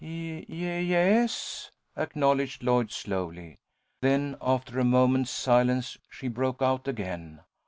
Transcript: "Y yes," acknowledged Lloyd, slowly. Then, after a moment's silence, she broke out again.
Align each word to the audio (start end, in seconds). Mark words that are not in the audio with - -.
"Y 0.03 0.43
yes," 0.49 1.69
acknowledged 1.95 2.63
Lloyd, 2.63 2.89
slowly. 2.91 3.59
Then, 4.01 4.35
after 4.41 4.79
a 4.79 4.83
moment's 4.83 5.29
silence, 5.29 5.95
she 6.09 6.27
broke 6.27 6.59
out 6.63 6.87
again. 6.87 7.41